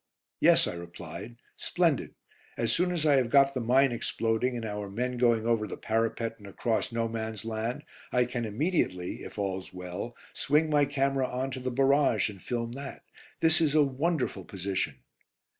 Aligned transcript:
"Yes," 0.39 0.65
I 0.65 0.73
replied; 0.73 1.35
"splendid. 1.57 2.15
As 2.57 2.73
soon 2.73 2.91
as 2.91 3.05
I 3.05 3.17
have 3.17 3.29
got 3.29 3.53
the 3.53 3.59
mine 3.61 3.91
exploding, 3.91 4.55
and 4.55 4.65
our 4.65 4.89
men 4.89 5.19
going 5.19 5.45
over 5.45 5.67
the 5.67 5.77
parapet 5.77 6.39
and 6.39 6.47
across 6.47 6.91
'No 6.91 7.07
Man's 7.07 7.45
Land,' 7.45 7.83
I 8.11 8.25
can 8.25 8.43
immediately 8.43 9.21
if 9.23 9.37
all's 9.37 9.71
well 9.75 10.15
swing 10.33 10.71
my 10.71 10.85
camera 10.85 11.27
on 11.27 11.51
to 11.51 11.59
the 11.59 11.69
barrage 11.69 12.31
and 12.31 12.41
film 12.41 12.71
that. 12.71 13.03
This 13.41 13.61
is 13.61 13.75
a 13.75 13.83
wonderful 13.83 14.43
position." 14.43 14.95